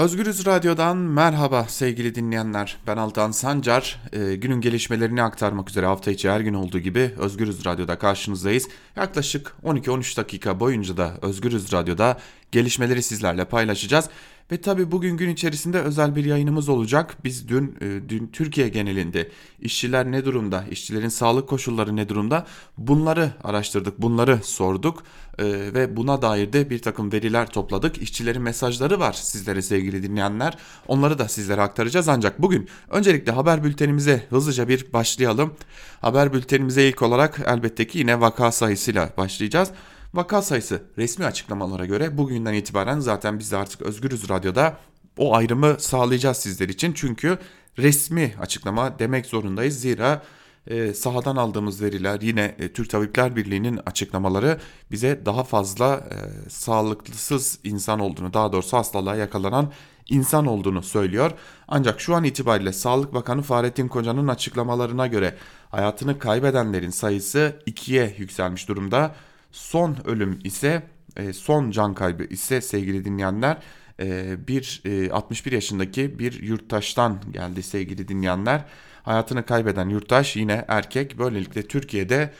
Özgürüz 0.00 0.46
Radyo'dan 0.46 0.96
merhaba 0.96 1.64
sevgili 1.64 2.14
dinleyenler. 2.14 2.76
Ben 2.86 2.96
Altan 2.96 3.30
Sancar. 3.30 4.00
Ee, 4.12 4.34
günün 4.34 4.60
gelişmelerini 4.60 5.22
aktarmak 5.22 5.70
üzere 5.70 5.86
hafta 5.86 6.10
içi 6.10 6.30
her 6.30 6.40
gün 6.40 6.54
olduğu 6.54 6.78
gibi 6.78 7.14
Özgürüz 7.18 7.64
Radyo'da 7.64 7.98
karşınızdayız. 7.98 8.68
Yaklaşık 8.96 9.52
12-13 9.64 10.16
dakika 10.16 10.60
boyunca 10.60 10.96
da 10.96 11.12
Özgürüz 11.22 11.72
Radyo'da 11.72 12.18
gelişmeleri 12.52 13.02
sizlerle 13.02 13.44
paylaşacağız. 13.44 14.08
Ve 14.52 14.60
tabi 14.60 14.90
bugün 14.90 15.16
gün 15.16 15.28
içerisinde 15.28 15.80
özel 15.80 16.16
bir 16.16 16.24
yayınımız 16.24 16.68
olacak. 16.68 17.16
Biz 17.24 17.48
dün, 17.48 17.76
e, 17.80 18.08
dün 18.08 18.26
Türkiye 18.26 18.68
genelinde 18.68 19.28
işçiler 19.60 20.12
ne 20.12 20.24
durumda, 20.24 20.64
işçilerin 20.70 21.08
sağlık 21.08 21.48
koşulları 21.48 21.96
ne 21.96 22.08
durumda 22.08 22.46
bunları 22.78 23.30
araştırdık, 23.44 24.02
bunları 24.02 24.38
sorduk. 24.42 25.02
E, 25.38 25.44
ve 25.46 25.96
buna 25.96 26.22
dair 26.22 26.52
de 26.52 26.70
bir 26.70 26.78
takım 26.78 27.12
veriler 27.12 27.46
topladık. 27.46 27.98
İşçilerin 27.98 28.42
mesajları 28.42 29.00
var 29.00 29.12
sizlere 29.12 29.62
sevgili 29.62 30.02
dinleyenler. 30.02 30.58
Onları 30.88 31.18
da 31.18 31.28
sizlere 31.28 31.60
aktaracağız 31.60 32.08
ancak 32.08 32.42
bugün 32.42 32.68
öncelikle 32.88 33.32
haber 33.32 33.64
bültenimize 33.64 34.26
hızlıca 34.30 34.68
bir 34.68 34.92
başlayalım. 34.92 35.54
Haber 36.00 36.32
bültenimize 36.32 36.88
ilk 36.88 37.02
olarak 37.02 37.40
elbette 37.46 37.86
ki 37.86 37.98
yine 37.98 38.20
vaka 38.20 38.52
sayısıyla 38.52 39.10
başlayacağız. 39.16 39.70
Vaka 40.14 40.42
sayısı 40.42 40.82
resmi 40.98 41.24
açıklamalara 41.24 41.86
göre 41.86 42.18
bugünden 42.18 42.54
itibaren 42.54 43.00
zaten 43.00 43.38
biz 43.38 43.52
de 43.52 43.56
artık 43.56 43.82
Özgürüz 43.82 44.30
Radyo'da 44.30 44.76
o 45.18 45.34
ayrımı 45.34 45.76
sağlayacağız 45.78 46.36
sizler 46.36 46.68
için. 46.68 46.92
Çünkü 46.92 47.38
resmi 47.78 48.34
açıklama 48.40 48.98
demek 48.98 49.26
zorundayız. 49.26 49.80
Zira 49.80 50.22
e, 50.66 50.94
sahadan 50.94 51.36
aldığımız 51.36 51.82
veriler 51.82 52.20
yine 52.20 52.54
e, 52.58 52.72
Türk 52.72 52.90
Tabipler 52.90 53.36
Birliği'nin 53.36 53.80
açıklamaları 53.86 54.60
bize 54.90 55.20
daha 55.26 55.44
fazla 55.44 55.94
e, 55.94 56.50
sağlıklısız 56.50 57.58
insan 57.64 58.00
olduğunu 58.00 58.32
daha 58.32 58.52
doğrusu 58.52 58.76
hastalığa 58.76 59.16
yakalanan 59.16 59.72
insan 60.08 60.46
olduğunu 60.46 60.82
söylüyor. 60.82 61.30
Ancak 61.68 62.00
şu 62.00 62.14
an 62.14 62.24
itibariyle 62.24 62.72
Sağlık 62.72 63.14
Bakanı 63.14 63.42
Fahrettin 63.42 63.88
Koca'nın 63.88 64.28
açıklamalarına 64.28 65.06
göre 65.06 65.36
hayatını 65.68 66.18
kaybedenlerin 66.18 66.90
sayısı 66.90 67.62
ikiye 67.66 68.14
yükselmiş 68.18 68.68
durumda. 68.68 69.14
Son 69.52 69.96
ölüm 70.04 70.38
ise 70.44 70.82
e, 71.16 71.32
son 71.32 71.70
can 71.70 71.94
kaybı 71.94 72.24
ise 72.24 72.60
sevgili 72.60 73.04
dinleyenler 73.04 73.56
e, 74.00 74.36
bir 74.48 74.82
61 75.12 75.52
e, 75.52 75.54
yaşındaki 75.54 76.18
bir 76.18 76.42
yurttaştan 76.42 77.20
geldi 77.32 77.62
sevgili 77.62 78.08
dinleyenler. 78.08 78.64
Hayatını 79.02 79.46
kaybeden 79.46 79.88
yurttaş 79.88 80.36
yine 80.36 80.64
erkek. 80.68 81.18
Böylelikle 81.18 81.62
Türkiye'de 81.62 82.32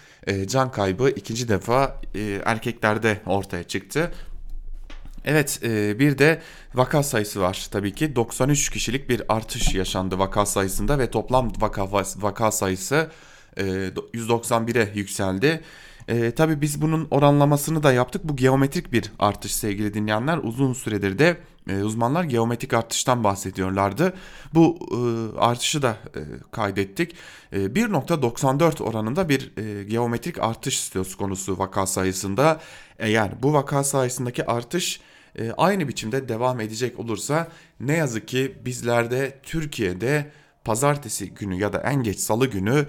can 0.46 0.72
kaybı 0.72 1.10
ikinci 1.10 1.48
defa 1.48 2.00
erkeklerde 2.44 3.20
ortaya 3.26 3.64
çıktı. 3.64 4.12
Evet 5.24 5.60
bir 5.98 6.18
de 6.18 6.42
vaka 6.74 7.02
sayısı 7.02 7.40
var 7.40 7.68
tabii 7.70 7.94
ki 7.94 8.16
93 8.16 8.70
kişilik 8.70 9.08
bir 9.08 9.22
artış 9.28 9.74
yaşandı 9.74 10.18
vaka 10.18 10.46
sayısında 10.46 10.98
ve 10.98 11.10
toplam 11.10 11.52
vaka, 11.60 11.92
vaka 12.16 12.50
sayısı 12.50 13.10
191'e 13.56 14.98
yükseldi. 14.98 15.60
E, 16.10 16.30
tabii 16.30 16.60
biz 16.60 16.82
bunun 16.82 17.08
oranlamasını 17.10 17.82
da 17.82 17.92
yaptık. 17.92 18.24
Bu 18.24 18.36
geometrik 18.36 18.92
bir 18.92 19.12
artış 19.18 19.54
sevgili 19.54 19.94
dinleyenler. 19.94 20.38
Uzun 20.38 20.72
süredir 20.72 21.18
de 21.18 21.36
e, 21.68 21.82
uzmanlar 21.82 22.24
geometrik 22.24 22.74
artıştan 22.74 23.24
bahsediyorlardı. 23.24 24.12
Bu 24.54 24.78
e, 24.92 24.98
artışı 25.38 25.82
da 25.82 25.90
e, 25.90 26.20
kaydettik. 26.50 27.14
E, 27.52 27.58
1.94 27.58 28.82
oranında 28.82 29.28
bir 29.28 29.52
e, 29.56 29.84
geometrik 29.84 30.38
artış 30.38 30.80
söz 30.80 31.16
konusu 31.16 31.58
vaka 31.58 31.86
sayısında. 31.86 32.60
Eğer 32.98 33.42
bu 33.42 33.52
vaka 33.52 33.84
sayısındaki 33.84 34.46
artış 34.46 35.00
e, 35.38 35.52
aynı 35.52 35.88
biçimde 35.88 36.28
devam 36.28 36.60
edecek 36.60 36.98
olursa 36.98 37.48
ne 37.80 37.96
yazık 37.96 38.28
ki 38.28 38.58
bizlerde 38.64 39.38
Türkiye'de 39.42 40.30
pazartesi 40.64 41.30
günü 41.30 41.54
ya 41.54 41.72
da 41.72 41.78
en 41.78 42.02
geç 42.02 42.18
salı 42.18 42.46
günü 42.46 42.86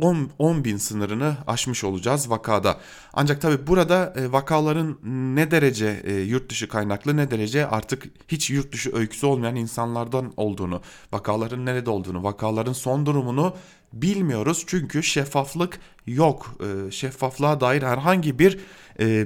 10, 0.00 0.30
10 0.38 0.64
bin 0.64 0.76
sınırını 0.76 1.36
aşmış 1.46 1.84
olacağız 1.84 2.30
vakada. 2.30 2.80
Ancak 3.12 3.40
tabi 3.40 3.66
burada 3.66 4.14
e, 4.16 4.32
vakaların 4.32 4.98
ne 5.36 5.50
derece 5.50 6.02
e, 6.04 6.12
yurt 6.12 6.50
dışı 6.50 6.68
kaynaklı 6.68 7.16
ne 7.16 7.30
derece 7.30 7.66
artık 7.66 8.04
hiç 8.28 8.50
yurt 8.50 8.72
dışı 8.72 8.96
öyküsü 8.96 9.26
olmayan 9.26 9.56
insanlardan 9.56 10.32
olduğunu, 10.36 10.82
vakaların 11.12 11.66
nerede 11.66 11.90
olduğunu, 11.90 12.22
vakaların 12.22 12.72
son 12.72 13.06
durumunu 13.06 13.56
bilmiyoruz. 13.92 14.64
Çünkü 14.66 15.02
şeffaflık 15.02 15.78
yok. 16.06 16.54
E, 16.60 16.90
şeffaflığa 16.90 17.60
dair 17.60 17.82
herhangi 17.82 18.38
bir 18.38 18.58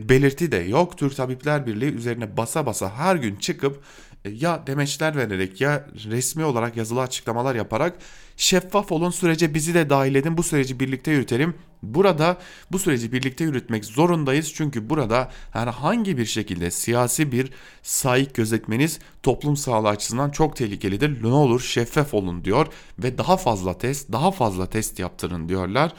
belirti 0.09 0.53
de 0.53 0.57
yok. 0.57 0.99
Türk 0.99 1.17
Tabipler 1.17 1.67
Birliği 1.67 1.93
üzerine 1.93 2.37
basa 2.37 2.67
basa 2.67 2.91
her 2.91 3.17
gün 3.17 3.37
çıkıp 3.37 3.83
ya 4.33 4.67
demeçler 4.67 5.17
vererek 5.17 5.61
ya 5.61 5.87
resmi 6.11 6.45
olarak 6.45 6.77
yazılı 6.77 7.01
açıklamalar 7.01 7.55
yaparak 7.55 7.99
şeffaf 8.37 8.93
olun 8.93 9.11
sürece 9.11 9.55
bizi 9.55 9.75
de 9.75 9.91
dahil 9.91 10.15
edin 10.15 10.37
bu 10.37 10.43
süreci 10.43 10.81
birlikte 10.81 11.11
yürütelim. 11.11 11.55
Burada 11.83 12.39
bu 12.73 12.79
süreci 12.79 13.13
birlikte 13.13 13.45
yürütmek 13.45 13.85
zorundayız 13.85 14.53
çünkü 14.55 14.91
burada 14.91 15.31
herhangi 15.53 16.19
bir 16.19 16.27
şekilde 16.27 16.71
siyasi 16.71 17.33
bir 17.33 17.53
sahip 17.83 18.35
gözetmeniz 18.35 18.99
toplum 19.23 19.57
sağlığı 19.57 19.89
açısından 19.89 20.31
çok 20.31 20.57
tehlikelidir. 20.57 21.23
Ne 21.23 21.27
olur 21.27 21.61
şeffaf 21.61 22.15
olun 22.15 22.45
diyor 22.45 22.67
ve 22.99 23.19
daha 23.19 23.37
fazla 23.37 23.79
test 23.79 24.13
daha 24.13 24.31
fazla 24.31 24.67
test 24.67 24.99
yaptırın 24.99 25.49
diyorlar. 25.49 25.93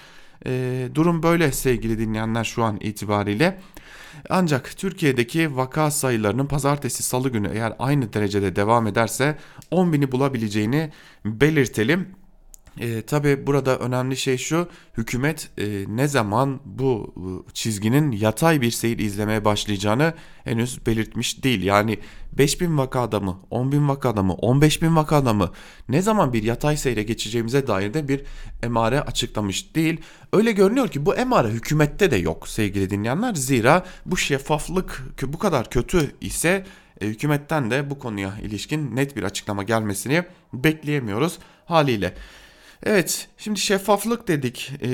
E, 0.46 0.88
durum 0.96 1.24
böyle 1.24 1.52
sevgili 1.52 2.00
dinleyenler 2.00 2.44
şu 2.44 2.64
an 2.64 2.78
itibariyle. 2.82 3.60
Ancak 4.30 4.78
Türkiye'deki 4.78 5.56
vaka 5.56 5.92
sayılarının 5.92 6.46
pazartesi 6.46 7.04
salı 7.04 7.30
günü 7.30 7.50
eğer 7.54 7.74
aynı 7.80 8.14
derecede 8.14 8.56
devam 8.56 8.88
ederse 8.88 9.38
10 9.72 9.94
bini 9.94 10.12
bulabileceğini 10.12 10.92
belirtelim. 11.26 12.17
E, 12.80 13.02
Tabi 13.02 13.48
burada 13.48 13.80
önemli 13.80 14.18
şey 14.18 14.38
şu 14.38 14.68
hükümet 14.98 15.50
e, 15.58 15.86
ne 15.88 16.08
zaman 16.08 16.60
bu 16.66 17.14
çizginin 17.54 18.12
yatay 18.12 18.62
bir 18.62 18.72
seyir 18.72 19.00
izlemeye 19.00 19.46
başlayacağını 19.46 20.14
henüz 20.44 20.86
belirtmiş 20.86 21.44
değil. 21.44 21.64
Yani 21.64 22.00
5000 22.38 22.78
vakada 22.78 23.20
mı 23.20 23.40
10.000 23.52 23.88
vakada 23.88 24.24
mı 24.24 24.34
15.000 24.34 24.96
vakada 24.96 25.34
mı 25.34 25.52
ne 25.90 26.02
zaman 26.02 26.34
bir 26.34 26.44
yatay 26.44 26.78
seyre 26.78 27.04
geçeceğimize 27.04 27.68
dair 27.68 27.94
de 27.94 28.08
bir 28.08 28.24
emare 28.64 29.02
açıklamış 29.02 29.76
değil. 29.76 30.02
Öyle 30.34 30.52
görünüyor 30.52 30.88
ki 30.88 31.06
bu 31.06 31.16
emare 31.16 31.48
hükümette 31.48 32.12
de 32.12 32.16
yok 32.16 32.48
sevgili 32.48 32.90
dinleyenler. 32.90 33.36
Zira 33.36 33.86
bu 34.06 34.18
şeffaflık 34.18 35.04
bu 35.24 35.40
kadar 35.40 35.70
kötü 35.70 36.12
ise 36.22 36.66
e, 37.02 37.08
hükümetten 37.08 37.72
de 37.72 37.90
bu 37.90 38.00
konuya 38.00 38.34
ilişkin 38.42 38.96
net 38.96 39.16
bir 39.16 39.24
açıklama 39.24 39.64
gelmesini 39.64 40.24
bekleyemiyoruz 40.54 41.40
haliyle. 41.66 42.14
Evet, 42.84 43.28
şimdi 43.38 43.60
şeffaflık 43.60 44.28
dedik, 44.28 44.72
e, 44.82 44.88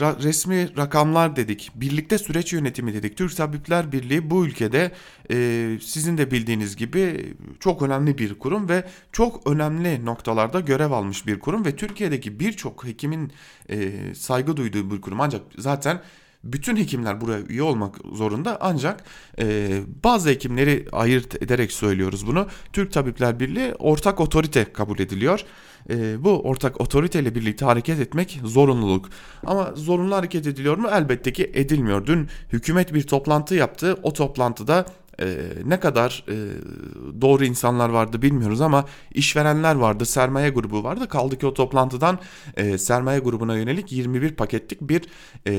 ra, 0.00 0.16
resmi 0.22 0.76
rakamlar 0.76 1.36
dedik, 1.36 1.70
birlikte 1.74 2.18
süreç 2.18 2.52
yönetimi 2.52 2.94
dedik. 2.94 3.16
Türk 3.16 3.36
Tabipler 3.36 3.92
Birliği 3.92 4.30
bu 4.30 4.46
ülkede 4.46 4.92
e, 5.30 5.78
sizin 5.82 6.18
de 6.18 6.30
bildiğiniz 6.30 6.76
gibi 6.76 7.34
çok 7.60 7.82
önemli 7.82 8.18
bir 8.18 8.38
kurum 8.38 8.68
ve 8.68 8.84
çok 9.12 9.50
önemli 9.50 10.04
noktalarda 10.04 10.60
görev 10.60 10.90
almış 10.90 11.26
bir 11.26 11.40
kurum 11.40 11.64
ve 11.64 11.76
Türkiye'deki 11.76 12.40
birçok 12.40 12.84
hekimin 12.84 13.32
e, 13.70 13.92
saygı 14.14 14.56
duyduğu 14.56 14.90
bir 14.90 15.00
kurum. 15.00 15.20
Ancak 15.20 15.42
zaten 15.58 16.02
bütün 16.44 16.76
hekimler 16.76 17.20
buraya 17.20 17.40
üye 17.40 17.62
olmak 17.62 17.96
zorunda 18.12 18.58
ancak 18.60 19.04
e, 19.38 19.68
bazı 20.04 20.28
hekimleri 20.28 20.86
ayırt 20.92 21.42
ederek 21.42 21.72
söylüyoruz 21.72 22.26
bunu. 22.26 22.46
Türk 22.72 22.92
Tabipler 22.92 23.40
Birliği 23.40 23.74
ortak 23.74 24.20
otorite 24.20 24.72
kabul 24.72 24.98
ediliyor. 24.98 25.44
E, 25.90 26.24
bu 26.24 26.30
ortak 26.30 26.80
otoriteyle 26.80 27.34
birlikte 27.34 27.64
hareket 27.64 28.00
etmek 28.00 28.40
zorunluluk. 28.44 29.08
Ama 29.46 29.72
zorunlu 29.74 30.16
hareket 30.16 30.46
ediliyor 30.46 30.76
mu? 30.76 30.88
Elbette 30.92 31.32
ki 31.32 31.50
edilmiyor. 31.54 32.06
Dün 32.06 32.28
hükümet 32.52 32.94
bir 32.94 33.02
toplantı 33.02 33.54
yaptı. 33.54 33.96
O 34.02 34.12
toplantıda 34.12 34.86
e, 35.20 35.26
ne 35.64 35.80
kadar 35.80 36.24
e, 36.28 36.34
doğru 37.20 37.44
insanlar 37.44 37.88
vardı 37.88 38.22
bilmiyoruz 38.22 38.60
ama 38.60 38.84
işverenler 39.14 39.74
vardı, 39.74 40.06
sermaye 40.06 40.50
grubu 40.50 40.84
vardı. 40.84 41.08
Kaldı 41.08 41.38
ki 41.38 41.46
o 41.46 41.54
toplantıdan 41.54 42.18
e, 42.56 42.78
sermaye 42.78 43.18
grubuna 43.18 43.56
yönelik 43.56 43.92
21 43.92 44.30
paketlik 44.32 44.80
bir 44.80 45.02
e, 45.46 45.52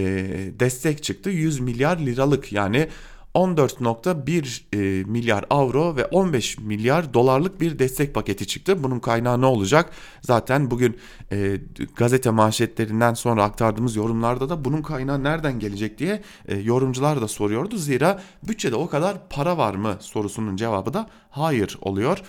destek 0.60 1.04
çıktı. 1.04 1.30
100 1.30 1.60
milyar 1.60 1.98
liralık 1.98 2.54
yani 2.54 2.88
14.1 3.38 4.62
e, 4.74 5.04
milyar 5.04 5.46
avro 5.50 5.96
ve 5.96 6.06
15 6.06 6.60
milyar 6.60 7.14
dolarlık 7.14 7.62
bir 7.62 7.80
destek 7.80 8.14
paketi 8.14 8.48
çıktı. 8.48 8.84
Bunun 8.84 9.00
kaynağı 9.00 9.42
ne 9.42 9.46
olacak? 9.46 9.90
Zaten 10.22 10.72
bugün 10.72 10.98
e, 11.32 11.58
gazete 11.96 12.30
manşetlerinden 12.30 13.14
sonra 13.14 13.44
aktardığımız 13.44 13.96
yorumlarda 13.96 14.50
da 14.50 14.66
bunun 14.66 14.82
kaynağı 14.82 15.24
nereden 15.24 15.60
gelecek 15.60 15.98
diye 15.98 16.22
e, 16.48 16.58
yorumcular 16.58 17.22
da 17.22 17.28
soruyordu. 17.28 17.78
Zira 17.78 18.22
bütçede 18.48 18.76
o 18.76 18.90
kadar 18.90 19.30
para 19.30 19.58
var 19.58 19.76
mı 19.76 19.98
sorusunun 20.00 20.56
cevabı 20.56 20.94
da 20.94 21.10
hayır 21.30 21.78
oluyor. 21.82 22.22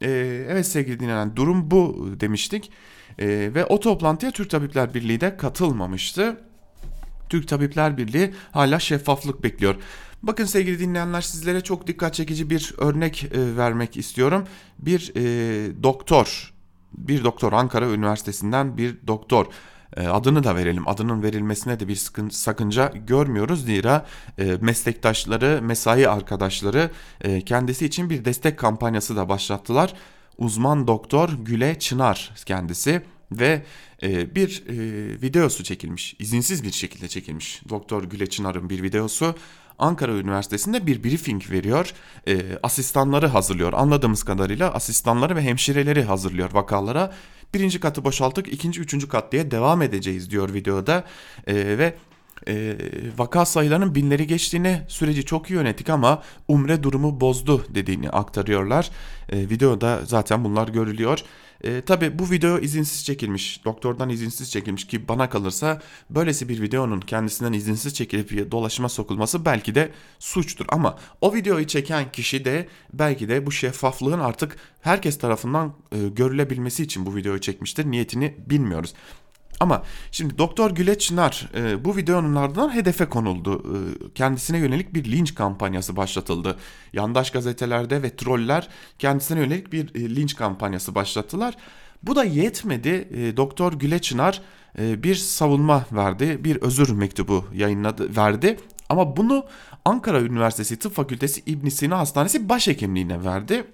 E, 0.00 0.10
evet 0.48 0.66
sevgili 0.66 1.00
dinleyen 1.00 1.36
durum 1.36 1.70
bu 1.70 2.08
demiştik. 2.20 2.70
E, 3.18 3.26
ve 3.28 3.64
o 3.64 3.80
toplantıya 3.80 4.32
Türk 4.32 4.50
Tabipler 4.50 4.94
Birliği 4.94 5.20
de 5.20 5.36
katılmamıştı. 5.36 6.40
Türk 7.28 7.48
Tabipler 7.48 7.96
Birliği 7.96 8.34
hala 8.52 8.78
şeffaflık 8.78 9.42
bekliyor. 9.42 9.76
Bakın 10.22 10.44
sevgili 10.44 10.78
dinleyenler 10.78 11.20
sizlere 11.20 11.60
çok 11.60 11.86
dikkat 11.86 12.14
çekici 12.14 12.50
bir 12.50 12.74
örnek 12.78 13.24
e, 13.24 13.56
vermek 13.56 13.96
istiyorum. 13.96 14.44
Bir 14.78 15.12
e, 15.16 15.82
doktor, 15.82 16.52
bir 16.92 17.24
doktor 17.24 17.52
Ankara 17.52 17.90
Üniversitesi'nden 17.90 18.78
bir 18.78 18.96
doktor 19.06 19.46
e, 19.96 20.06
adını 20.06 20.44
da 20.44 20.56
verelim. 20.56 20.88
Adının 20.88 21.22
verilmesine 21.22 21.80
de 21.80 21.88
bir 21.88 21.96
sıkıntı, 21.96 22.38
sakınca 22.38 22.92
görmüyoruz. 23.06 23.64
Zira 23.64 24.06
e, 24.38 24.44
meslektaşları, 24.60 25.60
mesai 25.62 26.08
arkadaşları 26.08 26.90
e, 27.20 27.40
kendisi 27.40 27.86
için 27.86 28.10
bir 28.10 28.24
destek 28.24 28.58
kampanyası 28.58 29.16
da 29.16 29.28
başlattılar. 29.28 29.94
Uzman 30.38 30.86
doktor 30.86 31.28
Güle 31.28 31.78
Çınar 31.78 32.34
kendisi 32.46 33.02
ve 33.32 33.62
e, 34.02 34.34
bir 34.34 34.64
e, 34.68 34.74
videosu 35.22 35.64
çekilmiş. 35.64 36.16
izinsiz 36.18 36.64
bir 36.64 36.72
şekilde 36.72 37.08
çekilmiş. 37.08 37.62
Doktor 37.68 38.04
Güle 38.04 38.26
Çınar'ın 38.26 38.70
bir 38.70 38.82
videosu. 38.82 39.34
Ankara 39.82 40.12
Üniversitesi'nde 40.12 40.86
bir 40.86 41.04
briefing 41.04 41.50
veriyor. 41.50 41.92
E, 42.28 42.42
asistanları 42.62 43.26
hazırlıyor. 43.26 43.72
Anladığımız 43.72 44.22
kadarıyla 44.22 44.74
asistanları 44.74 45.36
ve 45.36 45.42
hemşireleri 45.42 46.02
hazırlıyor 46.02 46.52
vakalara. 46.52 47.12
Birinci 47.54 47.80
katı 47.80 48.04
boşalttık, 48.04 48.52
ikinci, 48.52 48.80
üçüncü 48.80 49.08
kat 49.08 49.32
diye 49.32 49.50
devam 49.50 49.82
edeceğiz 49.82 50.30
diyor 50.30 50.54
videoda. 50.54 51.04
E, 51.46 51.54
ve 51.54 51.94
e, 52.48 52.76
vaka 53.18 53.44
sayılarının 53.44 53.94
binleri 53.94 54.26
geçtiğini 54.26 54.82
süreci 54.88 55.24
çok 55.24 55.50
iyi 55.50 55.54
yönettik 55.54 55.90
ama 55.90 56.22
umre 56.48 56.82
durumu 56.82 57.20
bozdu 57.20 57.66
dediğini 57.74 58.10
aktarıyorlar. 58.10 58.90
E, 59.28 59.38
videoda 59.38 60.00
zaten 60.04 60.44
bunlar 60.44 60.68
görülüyor. 60.68 61.18
E, 61.62 61.80
Tabi 61.80 62.18
bu 62.18 62.30
video 62.30 62.58
izinsiz 62.58 63.04
çekilmiş. 63.04 63.64
Doktordan 63.64 64.08
izinsiz 64.08 64.50
çekilmiş 64.50 64.86
ki 64.86 65.08
bana 65.08 65.30
kalırsa 65.30 65.82
böylesi 66.10 66.48
bir 66.48 66.62
videonun 66.62 67.00
kendisinden 67.00 67.52
izinsiz 67.52 67.94
çekilip 67.94 68.50
dolaşıma 68.50 68.88
sokulması 68.88 69.44
belki 69.44 69.74
de 69.74 69.90
suçtur. 70.18 70.66
Ama 70.68 70.98
o 71.20 71.34
videoyu 71.34 71.66
çeken 71.66 72.12
kişi 72.12 72.44
de 72.44 72.68
belki 72.92 73.28
de 73.28 73.46
bu 73.46 73.52
şeffaflığın 73.52 74.20
artık 74.20 74.56
herkes 74.80 75.18
tarafından 75.18 75.74
e, 75.92 76.08
görülebilmesi 76.08 76.82
için 76.82 77.06
bu 77.06 77.16
videoyu 77.16 77.40
çekmiştir. 77.40 77.90
Niyetini 77.90 78.34
bilmiyoruz. 78.46 78.94
Ama 79.62 79.82
şimdi 80.10 80.38
Doktor 80.38 80.70
Güleç 80.70 81.00
Çınar 81.00 81.50
e, 81.54 81.84
bu 81.84 81.96
videonun 81.96 82.34
ardından 82.34 82.74
hedefe 82.74 83.04
konuldu. 83.04 83.62
E, 83.62 84.08
kendisine 84.14 84.58
yönelik 84.58 84.94
bir 84.94 85.04
linç 85.04 85.34
kampanyası 85.34 85.96
başlatıldı. 85.96 86.56
Yandaş 86.92 87.30
gazetelerde 87.30 88.02
ve 88.02 88.16
troller 88.16 88.68
kendisine 88.98 89.38
yönelik 89.40 89.72
bir 89.72 89.94
e, 89.94 90.16
linç 90.16 90.36
kampanyası 90.36 90.94
başlattılar. 90.94 91.54
Bu 92.02 92.16
da 92.16 92.24
yetmedi. 92.24 93.08
E, 93.14 93.36
Doktor 93.36 93.72
Güleç 93.72 94.04
Çınar 94.04 94.42
e, 94.78 95.02
bir 95.02 95.14
savunma 95.14 95.84
verdi, 95.92 96.44
bir 96.44 96.56
özür 96.56 96.90
mektubu 96.90 97.44
yayınladı, 97.54 98.16
verdi. 98.16 98.56
Ama 98.88 99.16
bunu 99.16 99.46
Ankara 99.84 100.20
Üniversitesi 100.20 100.78
Tıp 100.78 100.94
Fakültesi 100.94 101.42
İbn 101.46 101.68
Sina 101.68 101.98
Hastanesi 101.98 102.48
başhekimliğine 102.48 103.24
verdi. 103.24 103.64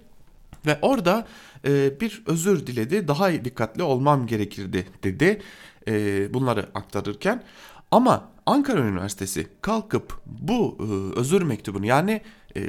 Ve 0.67 0.79
orada 0.83 1.27
e, 1.65 2.01
bir 2.01 2.23
özür 2.27 2.67
diledi. 2.67 3.09
Daha 3.09 3.33
dikkatli 3.33 3.83
olmam 3.83 4.27
gerekirdi 4.27 4.87
dedi 5.03 5.43
e, 5.89 6.35
bunları 6.35 6.69
aktarırken. 6.75 7.43
Ama 7.91 8.29
Ankara 8.47 8.81
Üniversitesi 8.81 9.49
kalkıp 9.63 10.21
bu 10.27 10.79
e, 10.81 11.19
özür 11.21 11.43
mektubunu 11.43 11.87
yani 11.87 12.21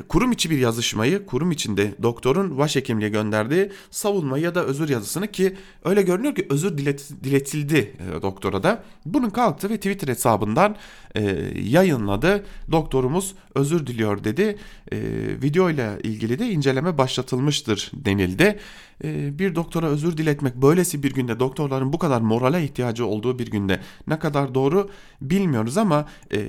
kurum 0.08 0.31
içi 0.31 0.50
bir 0.50 0.58
yazışmayı 0.58 1.26
kurum 1.26 1.52
içinde 1.52 1.94
doktorun 2.04 2.58
başhekimliğe 2.58 3.10
gönderdiği 3.10 3.72
savunma 3.92 4.38
ya 4.38 4.56
da 4.56 4.64
özür 4.64 4.90
yazısını 4.90 5.28
ki 5.31 5.56
öyle 5.86 6.02
görünüyor 6.02 6.36
ki 6.36 6.48
özür 6.50 6.78
dilet, 6.78 7.10
diletildi 7.24 7.78
e, 8.00 8.22
doktora 8.22 8.64
da. 8.64 8.84
Bunun 9.06 9.30
kalktı 9.30 9.70
ve 9.70 9.78
Twitter 9.78 10.08
hesabından 10.08 10.76
e, 11.16 11.22
yayınladı. 11.62 12.46
Doktorumuz 12.72 13.36
özür 13.56 13.88
diliyor 13.88 14.24
dedi. 14.24 14.58
E, 14.92 14.98
video 15.44 15.70
ile 15.70 16.00
ilgili 16.04 16.40
de 16.40 16.50
inceleme 16.50 16.98
başlatılmıştır 16.98 17.92
denildi. 17.94 18.60
E, 19.04 19.40
bir 19.40 19.56
doktora 19.56 19.88
özür 19.88 20.18
diletmek 20.18 20.56
böylesi 20.56 21.04
bir 21.04 21.14
günde 21.14 21.40
doktorların 21.40 21.94
bu 21.94 22.00
kadar 22.00 22.22
morale 22.22 22.64
ihtiyacı 22.64 23.06
olduğu 23.06 23.40
bir 23.40 23.48
günde 23.52 23.80
ne 24.08 24.20
kadar 24.20 24.56
doğru 24.56 24.90
bilmiyoruz 25.22 25.78
ama 25.78 26.06
e, 26.34 26.40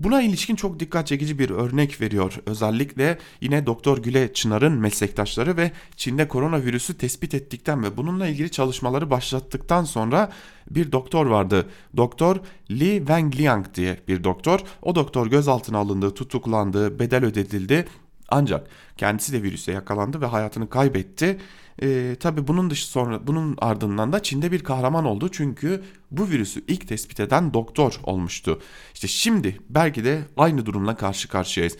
Buna 0.00 0.22
ilişkin 0.22 0.56
çok 0.56 0.80
dikkat 0.80 1.06
çekici 1.06 1.38
bir 1.38 1.50
örnek 1.50 2.00
veriyor. 2.00 2.38
Özellikle 2.46 3.18
yine 3.40 3.66
Doktor 3.66 3.98
Güle 3.98 4.32
Çınar'ın 4.32 4.72
meslektaşları 4.72 5.56
ve 5.56 5.72
Çin'de 5.96 6.28
koronavirüsü 6.28 6.98
tespit 6.98 7.34
ettikten 7.34 7.82
ve 7.82 7.96
bununla 7.96 8.26
ilgili 8.26 8.50
çalışmaları 8.50 9.10
başlattıktan 9.10 9.84
sonra 9.84 10.32
bir 10.70 10.92
doktor 10.92 11.26
vardı. 11.26 11.66
Doktor 11.96 12.36
Li 12.70 12.98
Wengliang 12.98 13.66
diye 13.74 14.00
bir 14.08 14.24
doktor. 14.24 14.60
O 14.82 14.94
doktor 14.94 15.26
gözaltına 15.26 15.78
alındı, 15.78 16.14
tutuklandı, 16.14 16.98
bedel 16.98 17.24
ödedildi. 17.24 17.88
Ancak 18.30 18.66
kendisi 18.96 19.32
de 19.32 19.42
virüse 19.42 19.72
yakalandı 19.72 20.20
ve 20.20 20.26
hayatını 20.26 20.68
kaybetti. 20.68 21.38
E, 21.82 22.16
tabii 22.20 22.48
bunun 22.48 22.70
dışı 22.70 22.86
sonra 22.86 23.26
bunun 23.26 23.56
ardından 23.58 24.12
da 24.12 24.22
Çin'de 24.22 24.52
bir 24.52 24.64
kahraman 24.64 25.04
oldu 25.04 25.28
çünkü 25.32 25.82
bu 26.10 26.28
virüsü 26.28 26.64
ilk 26.68 26.88
tespit 26.88 27.20
eden 27.20 27.54
doktor 27.54 28.00
olmuştu. 28.02 28.60
İşte 28.94 29.08
şimdi 29.08 29.60
belki 29.68 30.04
de 30.04 30.22
aynı 30.36 30.66
durumla 30.66 30.96
karşı 30.96 31.28
karşıyayız. 31.28 31.76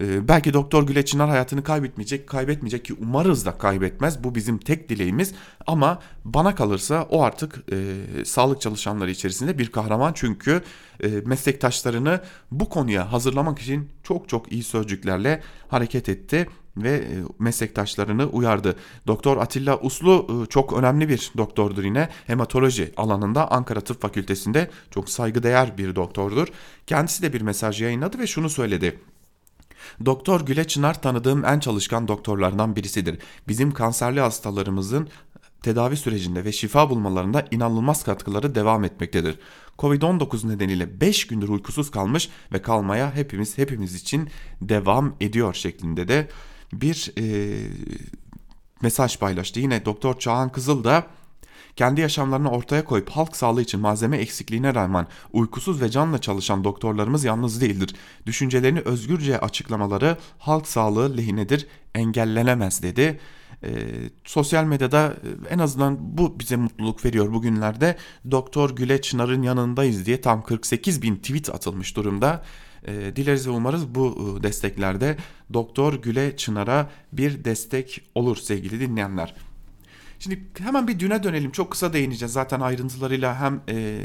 Ee, 0.00 0.28
belki 0.28 0.52
Doktor 0.52 0.86
Güle 0.86 1.04
Çınar 1.04 1.30
hayatını 1.30 1.64
kaybetmeyecek, 1.64 2.26
kaybetmeyecek 2.26 2.84
ki 2.84 2.94
umarız 3.00 3.46
da 3.46 3.58
kaybetmez. 3.58 4.24
Bu 4.24 4.34
bizim 4.34 4.58
tek 4.58 4.88
dileğimiz. 4.88 5.34
Ama 5.66 5.98
bana 6.24 6.54
kalırsa 6.54 7.06
o 7.10 7.22
artık 7.22 7.64
e, 7.72 8.24
sağlık 8.24 8.60
çalışanları 8.60 9.10
içerisinde 9.10 9.58
bir 9.58 9.72
kahraman. 9.72 10.12
Çünkü 10.12 10.62
e, 11.02 11.08
meslektaşlarını 11.08 12.20
bu 12.50 12.68
konuya 12.68 13.12
hazırlamak 13.12 13.58
için 13.58 13.90
çok 14.02 14.28
çok 14.28 14.52
iyi 14.52 14.62
sözcüklerle 14.62 15.42
hareket 15.68 16.08
etti 16.08 16.48
ve 16.76 16.90
e, 16.90 17.06
meslektaşlarını 17.38 18.26
uyardı. 18.26 18.76
Doktor 19.06 19.36
Atilla 19.36 19.80
Uslu 19.80 20.44
e, 20.44 20.46
çok 20.46 20.72
önemli 20.72 21.08
bir 21.08 21.32
doktordur 21.36 21.84
yine. 21.84 22.08
Hematoloji 22.26 22.92
alanında 22.96 23.50
Ankara 23.50 23.80
Tıp 23.80 24.02
Fakültesi'nde 24.02 24.70
çok 24.90 25.10
saygıdeğer 25.10 25.78
bir 25.78 25.96
doktordur. 25.96 26.48
Kendisi 26.86 27.22
de 27.22 27.32
bir 27.32 27.40
mesaj 27.40 27.82
yayınladı 27.82 28.18
ve 28.18 28.26
şunu 28.26 28.50
söyledi. 28.50 28.98
Doktor 30.06 30.40
Güle 30.40 30.66
Çınar 30.66 31.02
tanıdığım 31.02 31.44
en 31.44 31.60
çalışkan 31.60 32.08
doktorlardan 32.08 32.76
birisidir. 32.76 33.18
Bizim 33.48 33.72
kanserli 33.72 34.20
hastalarımızın 34.20 35.08
tedavi 35.62 35.96
sürecinde 35.96 36.44
ve 36.44 36.52
şifa 36.52 36.90
bulmalarında 36.90 37.46
inanılmaz 37.50 38.04
katkıları 38.04 38.54
devam 38.54 38.84
etmektedir. 38.84 39.38
Covid-19 39.78 40.48
nedeniyle 40.48 41.00
5 41.00 41.26
gündür 41.26 41.48
uykusuz 41.48 41.90
kalmış 41.90 42.28
ve 42.52 42.62
kalmaya 42.62 43.14
hepimiz 43.14 43.58
hepimiz 43.58 43.94
için 43.94 44.28
devam 44.60 45.14
ediyor 45.20 45.54
şeklinde 45.54 46.08
de 46.08 46.28
bir 46.72 47.12
e, 47.18 47.56
mesaj 48.82 49.18
paylaştı. 49.18 49.60
Yine 49.60 49.84
Doktor 49.84 50.18
Çağan 50.18 50.52
Kızıl 50.52 50.84
da 50.84 51.06
kendi 51.76 52.00
yaşamlarını 52.00 52.50
ortaya 52.50 52.84
koyup 52.84 53.10
halk 53.10 53.36
sağlığı 53.36 53.62
için 53.62 53.80
malzeme 53.80 54.16
eksikliğine 54.16 54.74
rağmen 54.74 55.06
uykusuz 55.32 55.82
ve 55.82 55.90
canla 55.90 56.20
çalışan 56.20 56.64
doktorlarımız 56.64 57.24
yalnız 57.24 57.60
değildir. 57.60 57.94
Düşüncelerini 58.26 58.80
özgürce 58.80 59.40
açıklamaları 59.40 60.16
halk 60.38 60.68
sağlığı 60.68 61.16
lehinedir, 61.16 61.66
engellenemez 61.94 62.82
dedi. 62.82 63.20
E, 63.64 63.70
sosyal 64.24 64.64
medyada 64.64 65.16
en 65.50 65.58
azından 65.58 66.18
bu 66.18 66.40
bize 66.40 66.56
mutluluk 66.56 67.04
veriyor 67.04 67.32
bugünlerde. 67.32 67.96
Doktor 68.30 68.76
Güle 68.76 69.00
Çınar'ın 69.00 69.42
yanındayız 69.42 70.06
diye 70.06 70.20
tam 70.20 70.42
48 70.42 71.02
bin 71.02 71.16
tweet 71.16 71.54
atılmış 71.54 71.96
durumda. 71.96 72.44
E, 72.86 73.16
dileriz 73.16 73.46
ve 73.46 73.50
umarız 73.50 73.94
bu 73.94 74.38
desteklerde 74.42 75.16
Doktor 75.52 75.94
Güle 75.94 76.36
Çınar'a 76.36 76.90
bir 77.12 77.44
destek 77.44 78.02
olur 78.14 78.36
sevgili 78.36 78.80
dinleyenler. 78.80 79.34
Şimdi 80.22 80.40
hemen 80.58 80.88
bir 80.88 80.98
düne 80.98 81.22
dönelim. 81.22 81.50
Çok 81.50 81.70
kısa 81.70 81.92
değineceğiz. 81.92 82.32
Zaten 82.32 82.60
ayrıntılarıyla 82.60 83.40
hem 83.40 83.60
e, 83.68 84.00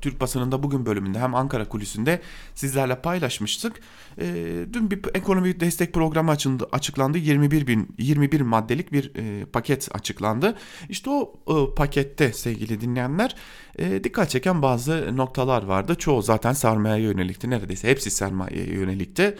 Türk 0.00 0.20
basınında 0.20 0.62
bugün 0.62 0.86
bölümünde 0.86 1.18
hem 1.18 1.34
Ankara 1.34 1.68
kulisinde 1.68 2.20
sizlerle 2.54 3.02
paylaşmıştık. 3.02 3.80
E, 4.18 4.26
dün 4.72 4.90
bir 4.90 5.00
ekonomi 5.14 5.60
destek 5.60 5.94
programı 5.94 6.30
açıldı, 6.30 6.68
açıklandı. 6.72 7.18
21 7.18 7.66
bin 7.66 7.88
21 7.98 8.40
maddelik 8.40 8.92
bir 8.92 9.12
e, 9.16 9.44
paket 9.44 9.88
açıklandı. 9.94 10.56
İşte 10.88 11.10
o 11.10 11.34
e, 11.48 11.74
pakette 11.74 12.32
sevgili 12.32 12.80
dinleyenler 12.80 13.36
e, 13.78 14.04
dikkat 14.04 14.30
çeken 14.30 14.62
bazı 14.62 15.16
noktalar 15.16 15.62
vardı. 15.62 15.94
Çoğu 15.94 16.22
zaten 16.22 16.52
sermayeye 16.52 17.06
yönelikti. 17.06 17.50
Neredeyse 17.50 17.88
hepsi 17.88 18.10
sermayeye 18.10 18.66
yönelikti. 18.66 19.36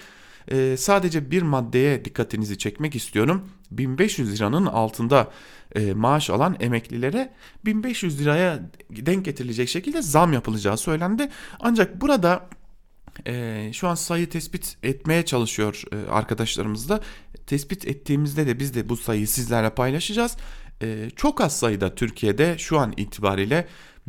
E, 0.49 0.76
sadece 0.76 1.30
bir 1.30 1.42
maddeye 1.42 2.04
dikkatinizi 2.04 2.59
çekmek 2.59 2.97
istiyorum. 2.97 3.49
1500 3.70 4.35
liranın 4.35 4.66
altında 4.66 5.30
e, 5.75 5.92
maaş 5.94 6.30
alan 6.30 6.56
emeklilere 6.61 7.32
1500 7.64 8.20
liraya 8.20 8.70
denk 8.90 9.25
getirilecek 9.25 9.68
şekilde 9.68 10.02
zam 10.02 10.32
yapılacağı 10.32 10.76
söylendi. 10.76 11.28
Ancak 11.61 12.00
burada 12.00 12.49
e, 13.26 13.70
şu 13.73 13.88
an 13.88 13.94
sayı 13.94 14.28
tespit 14.28 14.76
etmeye 14.82 15.25
çalışıyor 15.25 15.82
e, 15.92 16.11
arkadaşlarımız 16.11 16.88
da. 16.88 17.00
Tespit 17.47 17.88
ettiğimizde 17.88 18.47
de 18.47 18.59
biz 18.59 18.75
de 18.75 18.88
bu 18.88 18.97
sayıyı 18.97 19.28
sizlerle 19.28 19.70
paylaşacağız. 19.70 20.37
E, 20.82 21.11
çok 21.16 21.40
az 21.40 21.59
sayıda 21.59 21.94
Türkiye'de 21.94 22.59
şu 22.59 22.78
an 22.78 22.94
itibariyle 22.97 23.66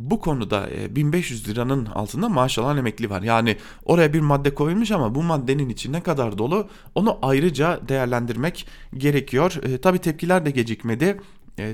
bu 0.10 0.20
konuda 0.20 0.70
1500 0.90 1.50
liranın 1.50 1.86
altında 1.86 2.30
maaş 2.30 2.58
alan 2.58 2.78
emekli 2.78 3.10
var. 3.10 3.22
Yani 3.22 3.58
oraya 3.86 4.14
bir 4.14 4.20
madde 4.20 4.56
koyulmuş 4.56 4.92
ama 4.92 5.16
bu 5.16 5.24
maddenin 5.24 5.70
içi 5.70 5.92
ne 5.92 6.02
kadar 6.02 6.38
dolu 6.38 6.68
onu 6.96 7.20
ayrıca 7.22 7.80
değerlendirmek 7.88 8.68
gerekiyor. 8.98 9.56
E, 9.64 9.78
tabii 9.78 10.00
tepkiler 10.00 10.46
de 10.46 10.52
gecikmedi. 10.52 11.18
Ee, 11.60 11.74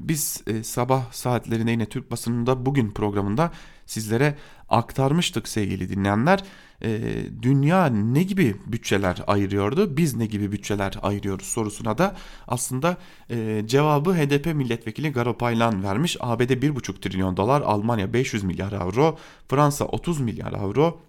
biz 0.00 0.42
e, 0.46 0.62
sabah 0.62 1.12
saatlerinde 1.12 1.70
yine 1.70 1.86
Türk 1.86 2.10
basınında 2.10 2.66
bugün 2.66 2.90
programında 2.90 3.52
sizlere 3.86 4.34
aktarmıştık 4.68 5.48
sevgili 5.48 5.88
dinleyenler. 5.88 6.44
Ee, 6.82 7.00
dünya 7.42 7.86
ne 7.86 8.22
gibi 8.22 8.56
bütçeler 8.66 9.22
ayırıyordu, 9.26 9.96
biz 9.96 10.16
ne 10.16 10.26
gibi 10.26 10.52
bütçeler 10.52 10.94
ayırıyoruz 11.02 11.46
sorusuna 11.46 11.98
da 11.98 12.16
aslında 12.48 12.96
e, 13.30 13.62
cevabı 13.66 14.14
HDP 14.14 14.46
milletvekili 14.46 15.12
Garo 15.12 15.38
Paylan 15.38 15.82
vermiş. 15.82 16.16
ABD 16.20 16.40
1,5 16.40 17.00
trilyon 17.00 17.36
dolar, 17.36 17.60
Almanya 17.60 18.12
500 18.12 18.44
milyar 18.44 18.72
avro, 18.72 19.18
Fransa 19.48 19.84
30 19.84 20.20
milyar 20.20 20.52
avro, 20.52 21.00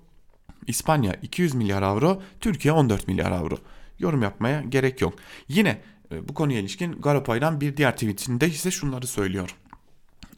İspanya 0.67 1.13
200 1.13 1.53
milyar 1.53 1.81
avro, 1.81 2.21
Türkiye 2.39 2.71
14 2.71 3.07
milyar 3.07 3.31
avro. 3.31 3.57
Yorum 3.99 4.21
yapmaya 4.21 4.61
gerek 4.61 5.01
yok. 5.01 5.13
Yine 5.47 5.81
bu 6.11 6.33
konuya 6.33 6.59
ilişkin 6.59 6.91
Garopay'dan 6.91 7.61
bir 7.61 7.77
diğer 7.77 7.93
tweetinde 7.93 8.47
ise 8.47 8.71
şunları 8.71 9.07
söylüyor. 9.07 9.55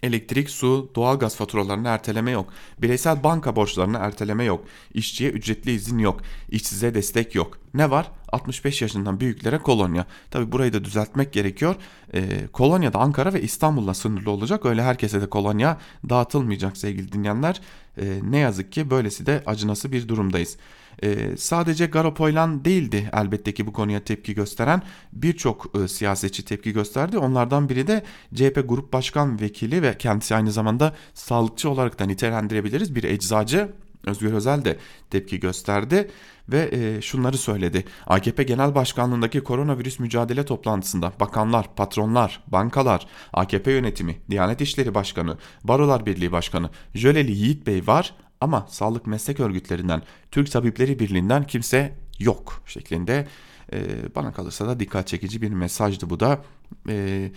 Elektrik, 0.04 0.50
su, 0.50 0.92
doğalgaz 0.96 1.36
faturalarını 1.36 1.88
erteleme 1.88 2.32
yok. 2.32 2.54
Bireysel 2.82 3.24
banka 3.24 3.56
borçlarını 3.56 3.98
erteleme 3.98 4.44
yok. 4.44 4.66
İşçiye 4.94 5.30
ücretli 5.30 5.72
izin 5.72 5.98
yok. 5.98 6.22
İşsize 6.50 6.94
destek 6.94 7.36
yok. 7.36 7.58
Ne 7.74 7.90
var? 7.90 8.12
65 8.32 8.82
yaşından 8.82 9.20
büyüklere 9.20 9.58
kolonya. 9.58 10.06
Tabi 10.32 10.52
burayı 10.52 10.74
da 10.74 10.84
düzeltmek 10.84 11.34
gerekiyor. 11.34 11.76
Ee, 12.14 12.48
kolonya 12.54 12.94
da 12.94 13.00
Ankara 13.00 13.34
ve 13.34 13.42
İstanbul'la 13.42 13.94
sınırlı 13.94 14.32
olacak. 14.32 14.66
Öyle 14.66 14.84
herkese 14.84 15.22
de 15.22 15.30
kolonya 15.30 15.78
dağıtılmayacak 16.10 16.78
sevgili 16.78 17.12
dinleyenler. 17.12 17.62
Ee, 17.98 18.20
ne 18.24 18.38
yazık 18.38 18.72
ki 18.72 18.90
böylesi 18.90 19.26
de 19.26 19.44
acınası 19.46 19.92
bir 19.92 20.08
durumdayız. 20.08 20.58
Ee, 21.04 21.38
sadece 21.38 21.86
Garopoylan 21.86 22.66
değildi 22.66 23.10
elbette 23.14 23.54
ki 23.54 23.68
bu 23.68 23.74
konuya 23.74 24.04
tepki 24.04 24.36
gösteren 24.36 24.82
birçok 25.14 25.72
e, 25.84 25.88
siyasetçi 25.88 26.46
tepki 26.46 26.72
gösterdi. 26.72 27.18
Onlardan 27.18 27.70
biri 27.70 27.88
de 27.88 28.04
CHP 28.36 28.64
Grup 28.70 28.94
Başkan 28.94 29.42
Vekili 29.42 29.82
ve 29.82 29.98
kendisi 29.98 30.36
aynı 30.36 30.52
zamanda 30.52 30.96
sağlıkçı 31.14 31.70
olarak 31.70 32.00
da 32.00 32.06
nitelendirebiliriz 32.06 32.96
bir 32.96 33.04
eczacı 33.04 33.70
Özgür 34.06 34.34
Özel 34.34 34.66
de 34.66 34.78
tepki 35.10 35.40
gösterdi 35.40 36.12
ve 36.50 36.70
e, 36.72 37.02
şunları 37.02 37.38
söyledi. 37.38 37.86
AKP 38.08 38.44
Genel 38.44 38.76
Başkanlığındaki 38.76 39.44
koronavirüs 39.44 40.00
mücadele 40.00 40.46
toplantısında 40.46 41.14
bakanlar, 41.20 41.76
patronlar, 41.76 42.44
bankalar, 42.48 43.08
AKP 43.34 43.72
yönetimi, 43.72 44.18
Diyanet 44.30 44.62
İşleri 44.62 44.96
Başkanı, 44.96 45.38
Barolar 45.64 46.06
Birliği 46.06 46.32
Başkanı 46.32 46.70
Jöleli 46.96 47.32
Yiğit 47.32 47.68
Bey 47.68 47.88
var 47.88 48.14
ama 48.42 48.68
sağlık 48.70 49.08
meslek 49.08 49.40
örgütlerinden, 49.40 50.02
Türk 50.32 50.52
Tabipleri 50.52 51.00
Birliği'nden 51.00 51.44
kimse 51.44 51.94
yok 52.20 52.62
şeklinde 52.66 53.28
e, 53.74 53.80
bana 54.16 54.34
kalırsa 54.34 54.68
da 54.68 54.80
dikkat 54.80 55.08
çekici 55.08 55.42
bir 55.42 55.50
mesajdı 55.50 56.10
bu 56.10 56.20
da. 56.20 56.42
E, 56.90 57.32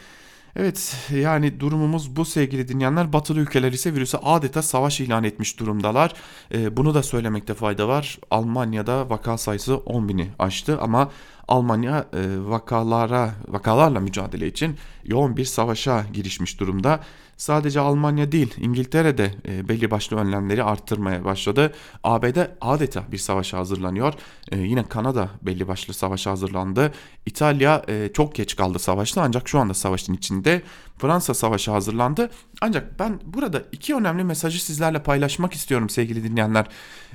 evet 0.56 0.96
yani 1.10 1.60
durumumuz 1.60 2.16
bu 2.16 2.24
sevgili 2.24 2.68
dinleyenler. 2.68 3.12
Batılı 3.12 3.40
ülkeler 3.40 3.72
ise 3.72 3.94
virüse 3.94 4.18
adeta 4.18 4.62
savaş 4.62 5.00
ilan 5.00 5.24
etmiş 5.24 5.60
durumdalar. 5.60 6.12
E, 6.54 6.76
bunu 6.76 6.94
da 6.94 7.02
söylemekte 7.02 7.54
fayda 7.54 7.88
var. 7.88 8.18
Almanya'da 8.30 9.10
vaka 9.10 9.38
sayısı 9.38 9.76
10 9.76 10.08
bini 10.08 10.30
aştı 10.38 10.80
ama 10.80 11.10
Almanya 11.48 12.06
e, 12.12 12.20
vakalara 12.38 13.34
vakalarla 13.48 14.00
mücadele 14.00 14.46
için 14.46 14.76
yoğun 15.04 15.36
bir 15.36 15.44
savaşa 15.44 16.04
girişmiş 16.12 16.60
durumda. 16.60 17.00
Sadece 17.36 17.80
Almanya 17.80 18.32
değil 18.32 18.54
İngiltere'de 18.60 19.34
e, 19.48 19.68
belli 19.68 19.90
başlı 19.90 20.16
önlemleri 20.16 20.64
arttırmaya 20.64 21.24
başladı. 21.24 21.72
ABD 22.04 22.38
adeta 22.60 23.04
bir 23.12 23.18
savaşa 23.18 23.58
hazırlanıyor. 23.58 24.14
E, 24.52 24.58
yine 24.58 24.84
Kanada 24.88 25.28
belli 25.42 25.68
başlı 25.68 25.94
savaşa 25.94 26.30
hazırlandı. 26.30 26.92
İtalya 27.26 27.82
e, 27.88 28.10
çok 28.14 28.34
geç 28.34 28.56
kaldı 28.56 28.78
savaşta 28.78 29.22
ancak 29.22 29.48
şu 29.48 29.58
anda 29.58 29.74
savaşın 29.74 30.14
içinde. 30.14 30.62
Fransa 30.98 31.34
savaşa 31.34 31.72
hazırlandı. 31.72 32.30
Ancak 32.60 32.98
ben 32.98 33.20
burada 33.24 33.62
iki 33.72 33.94
önemli 33.94 34.24
mesajı 34.24 34.64
sizlerle 34.64 35.02
paylaşmak 35.02 35.52
istiyorum 35.52 35.90
sevgili 35.90 36.24
dinleyenler. 36.24 36.66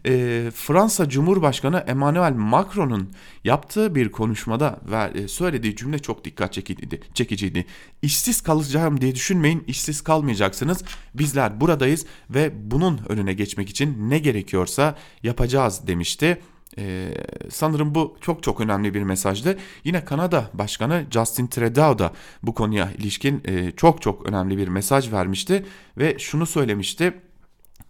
E, 0.05 0.51
Fransa 0.55 1.09
Cumhurbaşkanı 1.09 1.77
Emmanuel 1.87 2.33
Macron'un 2.33 3.11
yaptığı 3.43 3.95
bir 3.95 4.11
konuşmada 4.11 4.79
ve 4.91 5.27
söylediği 5.27 5.75
cümle 5.75 5.99
çok 5.99 6.25
dikkat 6.25 6.53
çekiciydi. 6.53 7.01
çekiciydi. 7.13 7.65
İşsiz 8.01 8.41
kalacağım 8.41 9.01
diye 9.01 9.15
düşünmeyin, 9.15 9.63
işsiz 9.67 10.01
kalmayacaksınız. 10.01 10.83
Bizler 11.13 11.61
buradayız 11.61 12.05
ve 12.29 12.71
bunun 12.71 12.99
önüne 13.09 13.33
geçmek 13.33 13.69
için 13.69 14.09
ne 14.09 14.19
gerekiyorsa 14.19 14.95
yapacağız 15.23 15.81
demişti. 15.87 16.41
Ee, 16.79 17.13
sanırım 17.49 17.95
bu 17.95 18.17
çok 18.21 18.43
çok 18.43 18.61
önemli 18.61 18.93
bir 18.93 19.03
mesajdı. 19.03 19.57
Yine 19.83 20.05
Kanada 20.05 20.49
Başkanı 20.53 21.05
Justin 21.11 21.47
Trudeau 21.47 21.99
da 21.99 22.13
bu 22.43 22.53
konuya 22.53 22.91
ilişkin 22.91 23.41
e, 23.45 23.71
çok 23.71 24.01
çok 24.01 24.29
önemli 24.29 24.57
bir 24.57 24.67
mesaj 24.67 25.11
vermişti 25.11 25.65
ve 25.97 26.19
şunu 26.19 26.45
söylemişti. 26.45 27.13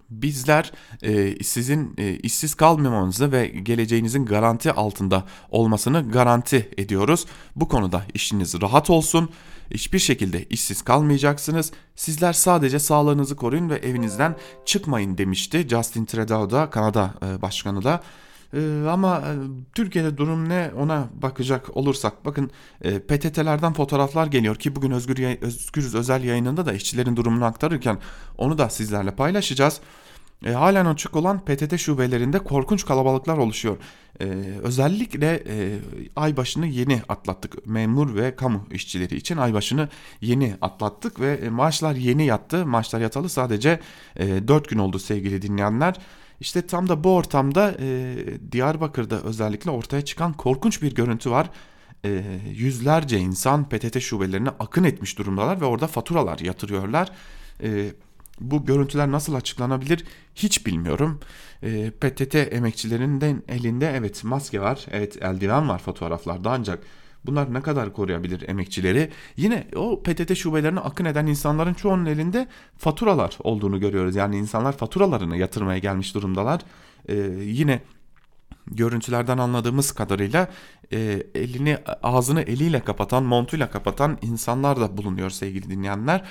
Bizler 0.10 0.72
e, 1.03 1.43
sizin 1.43 1.93
e, 1.98 2.15
işsiz 2.15 2.55
kalmamanızı 2.55 3.31
ve 3.31 3.48
geleceğinizin 3.48 4.25
garanti 4.25 4.72
altında 4.72 5.25
olmasını 5.50 6.12
garanti 6.12 6.69
ediyoruz. 6.77 7.25
Bu 7.55 7.67
konuda 7.67 8.03
işiniz 8.13 8.62
rahat 8.62 8.89
olsun. 8.89 9.29
Hiçbir 9.72 10.00
şekilde 10.00 10.43
işsiz 10.43 10.81
kalmayacaksınız. 10.81 11.72
Sizler 11.96 12.34
sadece 12.34 12.79
sağlığınızı 12.79 13.36
koruyun 13.36 13.69
ve 13.69 13.75
evinizden 13.75 14.36
çıkmayın 14.65 15.17
demişti 15.17 15.67
Justin 15.69 16.05
Trudeau 16.05 16.50
da 16.50 16.69
Kanada 16.69 17.13
e, 17.25 17.41
Başkanı 17.41 17.84
da. 17.84 18.03
Ee, 18.53 18.85
ama 18.89 19.17
e, 19.17 19.31
Türkiye'de 19.75 20.17
durum 20.17 20.49
ne 20.49 20.71
ona 20.77 21.09
bakacak 21.21 21.77
olursak 21.77 22.25
bakın 22.25 22.51
e, 22.81 22.99
PTT'lerden 22.99 23.73
fotoğraflar 23.73 24.27
geliyor 24.27 24.55
ki 24.55 24.75
bugün 24.75 24.91
Özgür 24.91 25.41
Özgürüz 25.41 25.95
özel 25.95 26.23
yayınında 26.23 26.65
da 26.65 26.73
işçilerin 26.73 27.15
durumunu 27.15 27.45
aktarırken 27.45 27.97
onu 28.37 28.57
da 28.57 28.69
sizlerle 28.69 29.11
paylaşacağız. 29.11 29.81
E, 30.45 30.51
halen 30.51 30.85
açık 30.85 31.15
olan 31.15 31.39
PTT 31.39 31.77
şubelerinde 31.77 32.39
korkunç 32.39 32.85
kalabalıklar 32.85 33.37
oluşuyor. 33.37 33.77
E, 34.21 34.25
özellikle 34.63 35.43
e, 35.47 35.79
ay 36.15 36.37
başını 36.37 36.67
yeni 36.67 37.01
atlattık. 37.09 37.67
Memur 37.67 38.15
ve 38.15 38.35
kamu 38.35 38.67
işçileri 38.71 39.15
için 39.15 39.37
ay 39.37 39.53
başını 39.53 39.89
yeni 40.21 40.55
atlattık 40.61 41.19
ve 41.19 41.33
e, 41.33 41.49
maaşlar 41.49 41.95
yeni 41.95 42.25
yattı. 42.25 42.65
Maaşlar 42.65 43.01
yatalı 43.01 43.29
sadece 43.29 43.79
e, 44.15 44.47
4 44.47 44.69
gün 44.69 44.77
oldu 44.77 44.99
sevgili 44.99 45.41
dinleyenler. 45.41 45.95
İşte 46.39 46.67
tam 46.67 46.89
da 46.89 47.03
bu 47.03 47.15
ortamda 47.15 47.75
e, 47.79 48.15
Diyarbakır'da 48.51 49.22
özellikle 49.22 49.72
ortaya 49.72 50.05
çıkan 50.05 50.34
korkunç 50.34 50.81
bir 50.81 50.96
görüntü 50.96 51.31
var. 51.31 51.50
E, 52.05 52.24
yüzlerce 52.55 53.17
insan 53.19 53.69
PTT 53.69 54.00
şubelerine 54.01 54.50
akın 54.50 54.84
etmiş 54.84 55.17
durumdalar 55.17 55.62
ve 55.62 55.65
orada 55.65 55.88
faturalar 55.88 56.39
yatırıyorlar. 56.39 57.12
E, 57.63 57.91
bu 58.39 58.65
görüntüler 58.65 59.12
nasıl 59.12 59.34
açıklanabilir 59.34 60.05
hiç 60.36 60.65
bilmiyorum. 60.65 61.19
E, 61.63 61.91
PTT 61.91 62.36
emekçilerinin 62.36 63.43
elinde 63.48 63.93
evet 63.96 64.24
maske 64.24 64.62
var, 64.62 64.86
evet 64.91 65.24
eldiven 65.24 65.69
var 65.69 65.79
fotoğraflarda 65.79 66.51
ancak 66.51 66.84
Bunlar 67.25 67.53
ne 67.53 67.61
kadar 67.61 67.93
koruyabilir 67.93 68.49
emekçileri? 68.49 69.09
Yine 69.38 69.67
o 69.75 70.03
PTT 70.03 70.35
şubelerine 70.35 70.79
akın 70.79 71.05
eden 71.05 71.25
insanların 71.25 71.73
çoğunun 71.73 72.05
elinde 72.05 72.47
faturalar 72.77 73.38
olduğunu 73.43 73.79
görüyoruz. 73.79 74.15
Yani 74.15 74.38
insanlar 74.38 74.77
faturalarını 74.77 75.38
yatırmaya 75.38 75.77
gelmiş 75.77 76.15
durumdalar. 76.15 76.61
Ee, 77.09 77.15
yine 77.41 77.81
görüntülerden 78.67 79.38
anladığımız 79.38 79.91
kadarıyla 79.91 80.47
e, 80.93 81.23
elini 81.35 81.77
ağzını 82.03 82.41
eliyle 82.41 82.79
kapatan 82.79 83.23
montuyla 83.23 83.69
kapatan 83.69 84.17
insanlar 84.21 84.81
da 84.81 84.97
bulunuyor 84.97 85.29
sevgili 85.29 85.69
dinleyenler. 85.69 86.23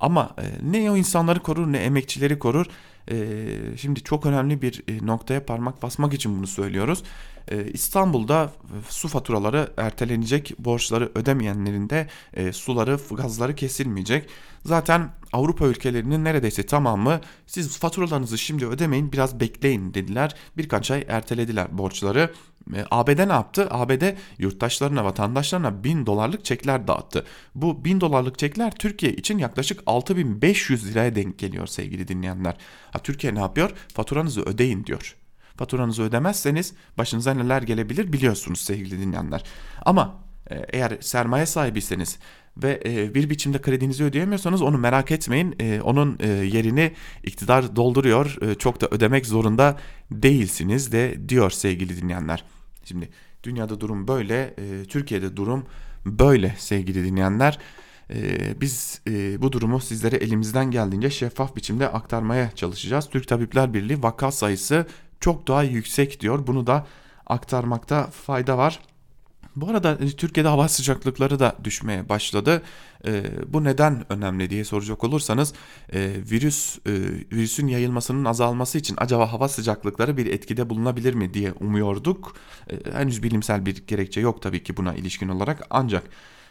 Ama 0.00 0.30
e, 0.38 0.72
ne 0.72 0.90
o 0.90 0.96
insanları 0.96 1.40
korur 1.40 1.72
ne 1.72 1.78
emekçileri 1.78 2.38
korur. 2.38 2.66
E, 3.10 3.46
şimdi 3.76 4.02
çok 4.02 4.26
önemli 4.26 4.62
bir 4.62 4.82
e, 4.88 5.06
noktaya 5.06 5.46
parmak 5.46 5.82
basmak 5.82 6.14
için 6.14 6.36
bunu 6.36 6.46
söylüyoruz. 6.46 7.02
E, 7.48 7.64
İstanbul'da 7.72 8.52
su 8.88 9.08
faturaları 9.08 9.72
ertelenecek, 9.76 10.54
borçları 10.58 11.12
ödemeyenlerin 11.14 11.90
de 11.90 12.08
e, 12.34 12.52
suları, 12.52 12.98
gazları 13.10 13.54
kesilmeyecek. 13.54 14.28
Zaten 14.64 15.10
Avrupa 15.32 15.66
ülkelerinin 15.66 16.24
neredeyse 16.24 16.66
tamamı 16.66 17.20
siz 17.46 17.78
faturalarınızı 17.78 18.38
şimdi 18.38 18.66
ödemeyin 18.66 19.12
biraz 19.12 19.40
bekleyin 19.40 19.94
dediler. 19.94 20.34
Birkaç 20.56 20.90
ay 20.90 21.04
ertelediler 21.08 21.78
borçları. 21.78 22.32
E, 22.74 22.84
ABD 22.90 23.28
ne 23.28 23.32
yaptı? 23.32 23.68
ABD 23.70 24.16
yurttaşlarına, 24.38 25.04
vatandaşlarına 25.04 25.84
1000 25.84 26.06
dolarlık 26.06 26.44
çekler 26.44 26.88
dağıttı. 26.88 27.24
Bu 27.54 27.84
1000 27.84 28.00
dolarlık 28.00 28.38
çekler 28.38 28.74
Türkiye 28.74 29.12
için 29.12 29.38
yaklaşık 29.38 29.82
6500 29.86 30.86
liraya 30.90 31.14
denk 31.14 31.38
geliyor 31.38 31.66
sevgili 31.66 32.08
dinleyenler. 32.08 32.56
Ha, 32.90 32.98
Türkiye 32.98 33.34
ne 33.34 33.40
yapıyor? 33.40 33.70
Faturanızı 33.94 34.42
ödeyin 34.42 34.86
diyor. 34.86 35.16
Faturanızı 35.56 36.02
ödemezseniz 36.02 36.74
başınıza 36.98 37.34
neler 37.34 37.62
gelebilir 37.62 38.12
biliyorsunuz 38.12 38.60
sevgili 38.60 39.00
dinleyenler. 39.00 39.42
Ama 39.84 40.24
e, 40.50 40.66
eğer 40.72 40.98
sermaye 41.00 41.46
sahibiyseniz 41.46 42.18
ve 42.56 42.82
e, 42.86 43.14
bir 43.14 43.30
biçimde 43.30 43.60
kredinizi 43.60 44.04
ödeyemiyorsanız 44.04 44.62
onu 44.62 44.78
merak 44.78 45.10
etmeyin. 45.10 45.54
E, 45.60 45.80
onun 45.80 46.18
yerini 46.44 46.92
iktidar 47.24 47.76
dolduruyor. 47.76 48.36
Çok 48.58 48.80
da 48.80 48.88
ödemek 48.90 49.26
zorunda 49.26 49.78
değilsiniz 50.10 50.92
de 50.92 51.28
diyor 51.28 51.50
sevgili 51.50 52.02
dinleyenler. 52.02 52.44
Şimdi 52.84 53.08
dünyada 53.42 53.80
durum 53.80 54.08
böyle, 54.08 54.54
Türkiye'de 54.88 55.36
durum 55.36 55.66
böyle 56.06 56.54
sevgili 56.58 57.04
dinleyenler. 57.04 57.58
Biz 58.60 59.00
bu 59.38 59.52
durumu 59.52 59.80
sizlere 59.80 60.16
elimizden 60.16 60.70
geldiğince 60.70 61.10
şeffaf 61.10 61.56
biçimde 61.56 61.88
aktarmaya 61.88 62.50
çalışacağız. 62.50 63.08
Türk 63.10 63.28
Tabipler 63.28 63.74
Birliği 63.74 64.02
vaka 64.02 64.32
sayısı 64.32 64.86
çok 65.24 65.48
daha 65.48 65.62
yüksek 65.62 66.20
diyor. 66.20 66.46
Bunu 66.46 66.66
da 66.66 66.86
aktarmakta 67.26 68.06
fayda 68.06 68.58
var. 68.58 68.80
Bu 69.56 69.68
arada 69.70 69.98
e, 70.00 70.06
Türkiye'de 70.08 70.48
hava 70.48 70.68
sıcaklıkları 70.68 71.38
da 71.38 71.56
düşmeye 71.64 72.08
başladı. 72.08 72.62
E, 73.06 73.24
bu 73.46 73.64
neden 73.64 74.12
önemli 74.12 74.50
diye 74.50 74.64
soracak 74.64 75.04
olursanız 75.04 75.54
e, 75.92 76.12
virüs 76.30 76.78
e, 76.86 76.92
virüsün 77.32 77.66
yayılmasının 77.66 78.24
azalması 78.24 78.78
için 78.78 78.94
acaba 78.98 79.32
hava 79.32 79.48
sıcaklıkları 79.48 80.16
bir 80.16 80.26
etkide 80.26 80.70
bulunabilir 80.70 81.14
mi 81.14 81.34
diye 81.34 81.52
umuyorduk. 81.52 82.36
E, 82.70 82.92
henüz 82.92 83.22
bilimsel 83.22 83.66
bir 83.66 83.86
gerekçe 83.86 84.20
yok 84.20 84.42
tabii 84.42 84.62
ki 84.62 84.76
buna 84.76 84.94
ilişkin 84.94 85.28
olarak 85.28 85.66
ancak 85.70 86.04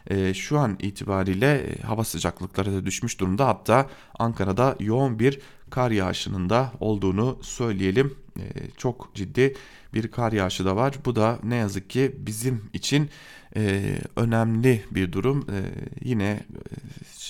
e, 0.10 0.34
şu 0.34 0.60
an 0.60 0.78
itibariyle 0.80 1.54
e, 1.56 1.82
hava 1.82 2.04
sıcaklıkları 2.04 2.74
da 2.74 2.86
düşmüş 2.86 3.20
durumda. 3.20 3.48
Hatta 3.48 3.90
Ankara'da 4.20 4.76
yoğun 4.80 5.20
bir 5.20 5.40
kar 5.70 5.92
yağışının 5.92 6.50
da 6.50 6.72
olduğunu 6.80 7.40
söyleyelim. 7.42 8.23
E, 8.40 8.44
çok 8.78 9.16
ciddi 9.16 9.56
bir 9.94 10.12
kar 10.12 10.32
yağışı 10.32 10.66
da 10.66 10.76
var. 10.76 10.96
Bu 11.06 11.16
da 11.16 11.40
ne 11.44 11.56
yazık 11.56 11.90
ki 11.90 12.16
bizim 12.18 12.70
için 12.74 13.10
e, 13.56 13.96
önemli 14.16 14.84
bir 14.92 15.12
durum. 15.12 15.48
E, 15.50 15.60
yine 16.02 16.26
e, 16.26 16.40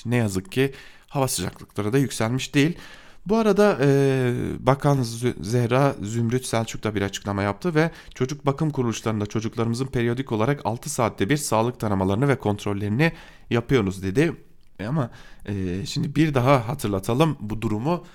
ne 0.05 0.15
yazık 0.15 0.51
ki 0.51 0.73
hava 1.07 1.27
sıcaklıkları 1.27 1.93
da 1.93 1.97
yükselmiş 1.97 2.55
değil. 2.55 2.77
Bu 3.25 3.37
arada 3.37 3.77
e, 3.81 4.33
Bakan 4.59 5.01
Zehra 5.41 5.95
Zümrüt 6.01 6.45
Selçuk 6.45 6.83
da 6.83 6.95
bir 6.95 7.01
açıklama 7.01 7.43
yaptı 7.43 7.75
ve 7.75 7.91
çocuk 8.15 8.45
bakım 8.45 8.69
kuruluşlarında 8.69 9.25
çocuklarımızın 9.25 9.85
periyodik 9.85 10.31
olarak 10.31 10.61
6 10.65 10.89
saatte 10.89 11.29
bir 11.29 11.37
sağlık 11.37 11.79
taramalarını 11.79 12.27
ve 12.27 12.35
kontrollerini 12.35 13.11
yapıyoruz 13.49 14.03
dedi. 14.03 14.33
E 14.79 14.85
ama 14.85 15.09
e, 15.45 15.85
şimdi 15.85 16.15
bir 16.15 16.33
daha 16.33 16.67
hatırlatalım 16.67 17.37
bu 17.39 17.61
durumu. 17.61 18.05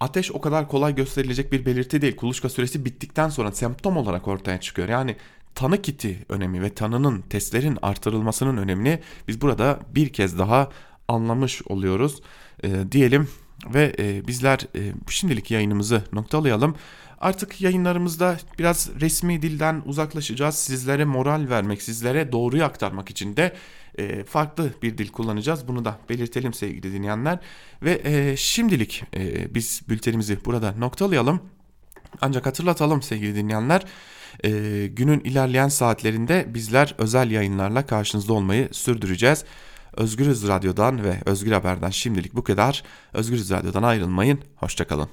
Ateş 0.00 0.32
o 0.32 0.40
kadar 0.40 0.68
kolay 0.68 0.94
gösterilecek 0.94 1.52
bir 1.52 1.66
belirti 1.66 2.02
değil. 2.02 2.16
Kuluçka 2.16 2.48
süresi 2.48 2.84
bittikten 2.84 3.28
sonra 3.28 3.52
semptom 3.52 3.96
olarak 3.96 4.28
ortaya 4.28 4.60
çıkıyor. 4.60 4.88
Yani 4.88 5.16
tanı 5.54 5.82
kiti 5.82 6.18
önemi 6.28 6.62
ve 6.62 6.74
tanının 6.74 7.20
testlerin 7.20 7.78
artırılmasının 7.82 8.56
önemini 8.56 9.00
biz 9.28 9.40
burada 9.40 9.80
bir 9.94 10.08
kez 10.08 10.38
daha 10.38 10.68
anlamış 11.08 11.62
oluyoruz 11.62 12.22
e, 12.62 12.92
diyelim 12.92 13.28
ve 13.66 13.94
e, 13.98 14.26
bizler 14.26 14.58
e, 14.76 14.92
şimdilik 15.08 15.50
yayınımızı 15.50 16.02
noktalayalım. 16.12 16.76
Artık 17.20 17.60
yayınlarımızda 17.60 18.38
biraz 18.58 18.90
resmi 19.00 19.42
dilden 19.42 19.82
uzaklaşacağız. 19.84 20.54
Sizlere 20.54 21.04
moral 21.04 21.46
vermek, 21.50 21.82
sizlere 21.82 22.32
doğruyu 22.32 22.64
aktarmak 22.64 23.10
için 23.10 23.36
de 23.36 23.54
e, 23.98 24.24
farklı 24.24 24.70
bir 24.82 24.98
dil 24.98 25.08
kullanacağız. 25.08 25.68
Bunu 25.68 25.84
da 25.84 25.98
belirtelim 26.08 26.54
sevgili 26.54 26.92
dinleyenler. 26.92 27.38
Ve 27.82 28.00
e, 28.04 28.36
şimdilik 28.36 29.04
e, 29.16 29.54
biz 29.54 29.82
bültenimizi 29.88 30.44
burada 30.44 30.72
noktalayalım. 30.72 31.40
Ancak 32.20 32.46
hatırlatalım 32.46 33.02
sevgili 33.02 33.34
dinleyenler. 33.34 33.84
E, 34.44 34.50
günün 34.86 35.20
ilerleyen 35.20 35.68
saatlerinde 35.68 36.46
bizler 36.54 36.94
özel 36.98 37.30
yayınlarla 37.30 37.86
karşınızda 37.86 38.32
olmayı 38.32 38.68
sürdüreceğiz. 38.72 39.44
Özgürüz 39.96 40.48
Radyo'dan 40.48 41.04
ve 41.04 41.22
Özgür 41.26 41.52
Haber'den 41.52 41.90
şimdilik 41.90 42.34
bu 42.34 42.44
kadar. 42.44 42.82
Özgürüz 43.12 43.50
Radyo'dan 43.50 43.82
ayrılmayın. 43.82 44.40
Hoşçakalın. 44.56 45.10